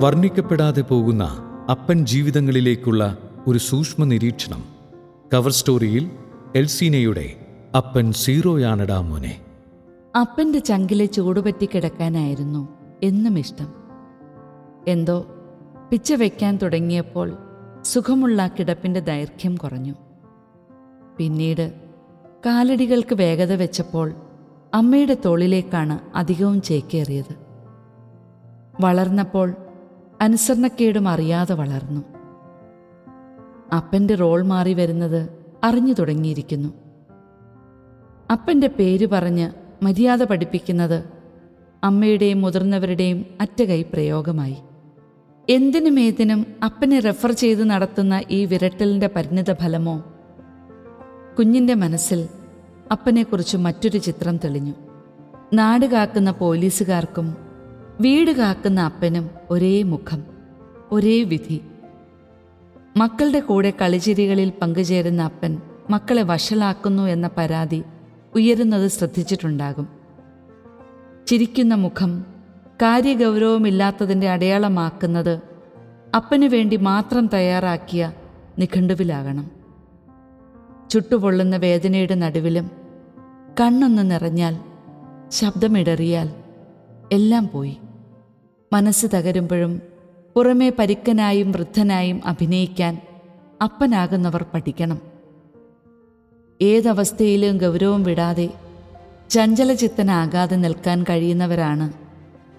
[0.00, 1.24] വർണിക്കപ്പെടാതെ പോകുന്ന
[1.70, 4.64] അപ്പൻ ജീവിതങ്ങളിലേക്കുള്ള ഒരു സൂക്ഷ്മ നിരീക്ഷണം.
[5.34, 6.10] കവർ സ്റ്റോറിയിൽ
[6.56, 7.36] എൽസീനയുടെ
[7.76, 9.40] അപ്പൻ സീറോയാണടാ മോനെ.
[10.20, 12.68] അപ്പന്റെ ചങ്കിലെ ചൂടുപറ്റി കിടക്കാനായിരുന്നു
[13.02, 13.74] എന്നും ഇഷ്ടം.
[14.88, 15.26] എന്തോ
[15.90, 17.36] പിച്ച വയ്ക്കാൻ തുടങ്ങിയപ്പോൾ
[17.82, 19.94] സുഖമുള്ള കിടപ്പിന്റെ ദൈർഘ്യം കുറഞ്ഞു.
[21.18, 21.72] പിന്നീട്
[22.46, 24.14] കാലടികൾക്ക് വേഗത വെച്ചപ്പോൾ
[24.74, 27.34] അമ്മയുടെ തോളിലേക്കാണ് അധികവും ചേക്കേറിയത്.
[28.80, 29.54] വളർന്നപ്പോൾ
[30.22, 32.02] അനുസരണക്കേടും അറിയാതെ വളർന്നു.
[33.76, 35.28] അപ്പന്റെ റോൾ മാറി വരുന്നത്
[35.64, 36.68] അറിഞ്ഞു തുടങ്ങിയിരിക്കുന്നു.
[38.32, 39.50] അപ്പന്റെ പേര് പറഞ്ഞ്
[39.84, 41.04] മര്യാദ പഠിപ്പിക്കുന്നത്
[41.84, 44.56] അമ്മയുടെയും മുതിർന്നവരുടെയും അറ്റകൈ പ്രയോഗമായി.
[45.48, 50.04] എന്തിനും ഏതിനും അപ്പനെ റെഫർ ചെയ്ത് നടത്തുന്ന ഈ വിരട്ടലിന്റെ പരിണിത ഫലമോ?
[51.38, 52.28] കുഞ്ഞിന്റെ മനസ്സിൽ
[52.92, 54.72] അപ്പനെക്കുറിച്ച് മറ്റൊരു ചിത്രം തെളിഞ്ഞു.
[55.52, 57.36] നാട് കാക്കുന്ന പോലീസുകാർക്കും
[58.02, 60.24] വീട് കാക്കുന്ന അപ്പനും ഒരേ മുഖം
[60.92, 61.60] ഒരേ വിധി.
[62.96, 65.58] മക്കളുടെ കൂടെ കളിചിരികളിൽ പങ്കുചേരുന്ന അപ്പൻ
[65.90, 67.84] മക്കളെ വഷളാക്കുന്നു എന്ന പരാതി
[68.34, 69.88] ഉയരുന്നത് ശ്രദ്ധിച്ചിട്ടുണ്ടാകും.
[71.26, 72.26] ചിരിക്കുന്ന മുഖം
[72.82, 75.40] കാര്യഗൗരവമില്ലാത്തതിന്റെ അടയാളമാക്കുന്നത്
[76.14, 78.12] അപ്പനു വേണ്ടി മാത്രം തയ്യാറാക്കിയ
[78.58, 79.50] നിഘണ്ടുവിലാകണം.
[80.90, 82.70] ചുട്ടുപൊള്ളുന്ന വേദനയുടെ നടുവിലും
[83.60, 84.58] കണ്ണൊന്ന് നിറഞ്ഞാൽ
[85.28, 86.34] ശബ്ദമിടറിയാൽ
[87.12, 87.76] എല്ലാം പോയി.
[88.72, 89.82] മനസ്സ് തകരുമ്പോഴും
[90.36, 92.98] പുറമേ പരിക്കനായും വൃദ്ധനായും അഭിനയിക്കാൻ
[93.62, 94.98] അപ്പനാകുന്നവർ പഠിക്കണം.
[96.60, 98.48] ഏതവസ്ഥയിലും ഗൗരവം വിടാതെ
[99.30, 101.92] ചഞ്ചലചിത്തനാകാതെ നിൽക്കാൻ കഴിയുന്നവരാണ്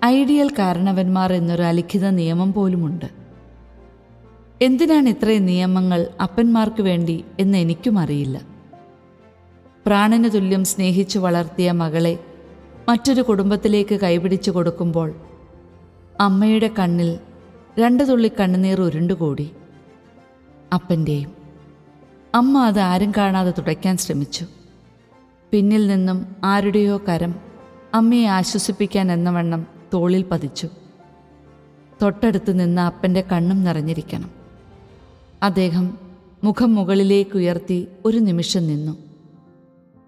[0.06, 3.10] ഐഡിയൽ കാരണവന്മാർ എന്നൊരു അലിഖിത നിയമം പോലുമുണ്ട്.
[4.62, 8.42] എന്തിനാണ് ഇത്രയും നിയമങ്ങൾ അപ്പന്മാർക്ക് വേണ്ടി എന്ന് എനിക്കും അറിയില്ല.
[9.86, 12.20] പ്രാണന് തുല്യം സ്നേഹിച്ചു വളർത്തിയ മകളെ
[12.90, 15.33] മറ്റൊരു കുടുംബത്തിലേക്ക് കൈപിടിച്ചു കൊടുക്കുമ്പോൾ
[16.20, 17.20] അമ്മയുടെ കണ്ണിൽ
[17.80, 19.52] രണ്ടു തുള്ളി കണ്ണുനീർ ഉരുണ്ടുകൂടി.
[20.74, 21.32] അപ്പന്റെയും
[22.36, 24.46] അമ്മ അത് ആരും കാണാതെ തുടയ്ക്കാൻ ശ്രമിച്ചു.
[25.52, 27.36] പിന്നിൽ നിന്നും ആരുടെയോ കരം
[27.94, 30.70] അമ്മയെ ആശ്വസിപ്പിക്കാൻ എന്ന വണ്ണം തോളിൽ പതിച്ചു.
[32.02, 34.32] തൊട്ടടുത്ത് നിന്ന് അപ്പന്റെ കണ്ണും നിറഞ്ഞിരിക്കണം.
[35.44, 35.98] അദ്ദേഹം
[36.44, 38.98] മുഖം മുകളിലേക്ക് ഉയർത്തി ഒരു നിമിഷം നിന്നു.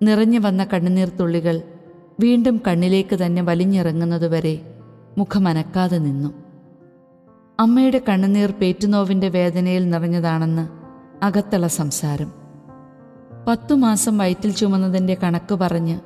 [0.03, 1.62] നിറഞ്ഞു വന്ന കണ്ണുനീർ തുള്ളികൾ
[2.19, 4.75] വീണ്ടും കണ്ണിലേക്ക് തന്നെ വലിഞ്ഞിറങ്ങുന്നതുവരെ
[5.18, 6.34] മുഖമനക്കാതെ നിന്നു.
[7.59, 10.70] അമ്മയുടെ കണ്ണുനീർ പേറ്റുനോവിന്റെ വേദനയിൽ നിറഞ്ഞതാണെന്ന്
[11.26, 12.31] അകത്തള സംസാരം.
[13.48, 16.00] പത്തു മാസം വയറ്റിൽ ചുമന്നതിന്റെ കണക്ക് പറഞ്ഞ്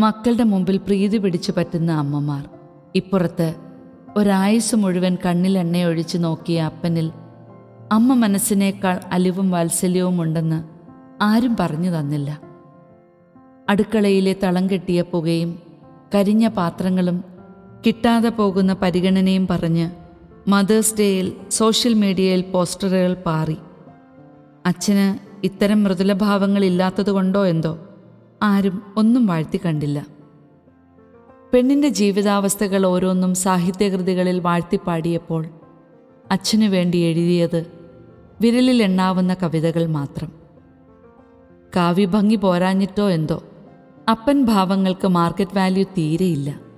[0.00, 2.48] മക്കളുടെ മുമ്പിൽ പ്രീതി പിടിച്ചു പറ്റുന്ന അമ്മമാർ.
[2.94, 3.54] ഇപ്പുറത്ത്
[4.16, 7.12] ഒരായുസ് മുഴുവൻ കണ്ണിൽ എണ്ണയൊഴിച്ച് നോക്കിയ അപ്പനിൽ
[7.92, 10.64] അമ്മ മനസ്സിനേക്കാൾ അലിവും വാത്സല്യവും ഉണ്ടെന്ന്
[11.22, 12.40] ആരും പറഞ്ഞു തന്നില്ല.
[13.68, 15.58] അടുക്കളയിലെ തളം കെട്ടിയ പുകയും
[16.14, 17.24] കരിഞ്ഞ പാത്രങ്ങളും
[17.86, 19.90] കിട്ടാതെ പോകുന്ന പരിഗണനയും പറഞ്ഞ്
[20.48, 23.56] മദേഴ്സ് ഡേയിൽ സോഷ്യൽ മീഡിയയിൽ പോസ്റ്ററുകൾ പാറി.
[24.66, 27.78] അച്ഛന് ഇത്തരം മൃദുലഭാവങ്ങളില്ലാത്തതുകൊണ്ടോ എന്തോ
[28.42, 30.06] ആരും ഒന്നും വാഴ്ത്തി കണ്ടില്ല.
[31.52, 35.46] പെണ്ണിന്റെ ജീവിതാവസ്ഥകൾ ഓരോന്നും സാഹിത്യകൃതികളിൽ വാഴ്ത്തിപ്പാടിയപ്പോൾ
[36.30, 37.66] അച്ഛനു വേണ്ടി എഴുതിയത്
[38.40, 40.32] വിരലിൽ എണ്ണാവുന്ന കവിതകൾ മാത്രം.
[41.76, 43.42] കാവ്യഭംഗി പോരാഞ്ഞിട്ടോ എന്തോ
[44.10, 46.69] അപ്പൻ ഭാവങ്ങൾക്ക് മാർക്കറ്റ് വാല്യൂ തീരെയില്ല.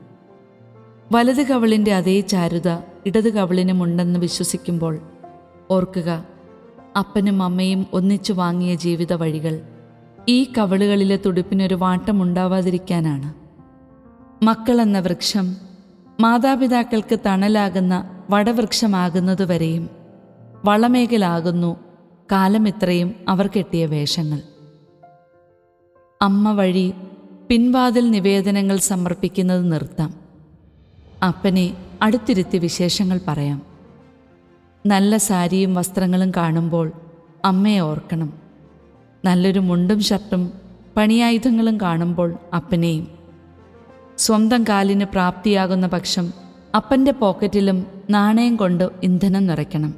[1.14, 5.00] വലത് കവളിന്റെ അതേ ചാരുത ഇടത് കവളിനുമുണ്ടെന്ന് വിശ്വസിക്കുമ്പോൾ
[5.70, 6.24] ഓർക്കുക
[6.98, 9.60] അപ്പനും അമ്മയും ഒന്നിച്ചു വാങ്ങിയ ജീവിത വഴികൾ
[10.28, 13.34] ഈ കവളുകളിലെ തുടിപ്പിനൊരു വാട്ടമുണ്ടാവാതിരിക്കാനാണ്
[14.44, 15.56] മക്കളെന്ന വൃക്ഷം
[16.20, 19.90] മാതാപിതാക്കൾക്ക് തണലാകുന്ന വടവൃക്ഷമാകുന്നതുവരെയും
[20.64, 21.76] വളമേകലാകുന്നു
[22.32, 24.42] കാലമിത്രയും അവർ കെട്ടിയ വേഷങ്ങൾ.
[26.22, 26.92] അമ്മ വഴി
[27.48, 30.21] പിൻവാതിൽ നിവേദനങ്ങൾ സമർപ്പിക്കുന്നത് നിർത്താം.
[31.22, 33.62] അപ്പനെ അടുത്തിരുത്തി വിശേഷങ്ങൾ പറയാം.
[34.86, 36.92] നല്ല സാരിയും വസ്ത്രങ്ങളും കാണുമ്പോൾ
[37.44, 38.32] അമ്മയെ ഓർക്കണം.
[39.24, 40.52] നല്ലൊരു മുണ്ടും ഷർട്ടും
[40.96, 43.08] പണിയായുധങ്ങളും കാണുമ്പോൾ അപ്പനെയും.
[44.18, 46.32] സ്വന്തം കാലിന് പ്രാപ്തിയാകുന്ന പക്ഷം
[46.76, 49.94] അപ്പന്റെ പോക്കറ്റിലും നാണയം കൊണ്ട് ഇന്ധനം നിറയ്ക്കണം.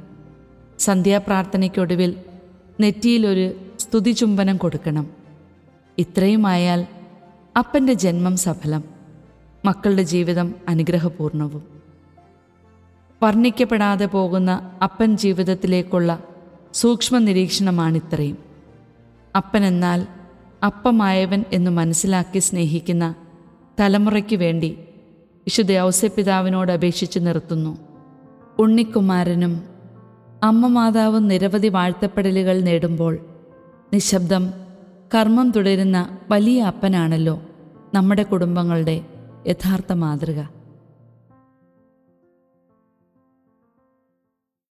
[0.79, 2.15] സന്ധ്യാപ്രാർത്ഥനയ്ക്കൊടുവിൽ
[2.79, 5.07] നെറ്റിയിലൊരു സ്തുതിചുംബനം കൊടുക്കണം.
[5.97, 6.85] ഇത്രയുമായാൽ
[7.57, 8.94] അപ്പന്റെ ജന്മം സഫലം.
[9.65, 11.63] മക്കളുടെ ജീവിതം അനുഗ്രഹപൂർണവും.
[13.23, 16.19] വർണിക്കപ്പെടാതെ പോകുന്ന അപ്പൻ ജീവിതത്തിലേക്കുള്ള
[16.73, 18.37] സൂക്ഷ്മ നിരീക്ഷണമാണിത്രയും
[19.35, 20.07] അപ്പനെന്നാൽ
[20.65, 23.15] അപ്പമായവൻ എന്ന് മനസ്സിലാക്കി സ്നേഹിക്കുന്ന
[23.79, 24.69] തലമുറയ്ക്ക് വേണ്ടി
[25.47, 27.77] വിശുദ്ധ ഔസ്യപിതാവിനോട് അപേക്ഷിച്ച് നിർത്തുന്നു.
[28.59, 29.63] ഉണ്ണിക്കുമാരനും
[30.43, 33.19] അമ്മ മാതാവും നിരവധി വാഴ്ത്തപ്പെടലുകൾ നേടുമ്പോൾ
[33.93, 34.53] നിശബ്ദം
[35.15, 37.41] കർമ്മം തുടരുന്ന വലിയ അപ്പനാണല്ലോ
[37.93, 39.14] നമ്മുടെ കുടുംബങ്ങളുടെ
[39.46, 40.40] യഥാർത്ഥ മാതൃക